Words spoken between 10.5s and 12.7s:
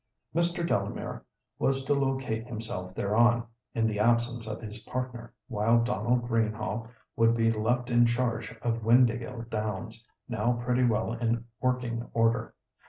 pretty well in working order.